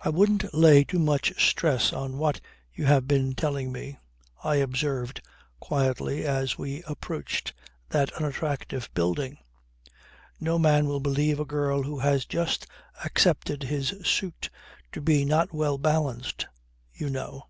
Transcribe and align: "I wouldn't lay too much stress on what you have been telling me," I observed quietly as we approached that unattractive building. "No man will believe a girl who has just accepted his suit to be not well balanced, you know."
"I 0.00 0.10
wouldn't 0.10 0.54
lay 0.54 0.84
too 0.84 1.00
much 1.00 1.44
stress 1.44 1.92
on 1.92 2.16
what 2.16 2.40
you 2.72 2.84
have 2.86 3.08
been 3.08 3.34
telling 3.34 3.72
me," 3.72 3.98
I 4.44 4.54
observed 4.54 5.20
quietly 5.58 6.24
as 6.24 6.56
we 6.56 6.84
approached 6.86 7.52
that 7.88 8.12
unattractive 8.12 8.88
building. 8.94 9.38
"No 10.38 10.60
man 10.60 10.86
will 10.86 11.00
believe 11.00 11.40
a 11.40 11.44
girl 11.44 11.82
who 11.82 11.98
has 11.98 12.24
just 12.24 12.68
accepted 13.04 13.64
his 13.64 13.88
suit 14.04 14.48
to 14.92 15.00
be 15.00 15.24
not 15.24 15.52
well 15.52 15.76
balanced, 15.76 16.46
you 16.94 17.10
know." 17.10 17.46